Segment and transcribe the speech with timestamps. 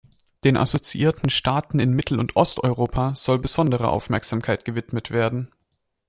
[0.43, 5.51] Den assoziierten Staaten in Mittel- und Osteuropa soll besondere Aufmerksamkeit gewidmet werden.